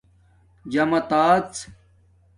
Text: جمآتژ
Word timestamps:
جمآتژ 0.71 1.55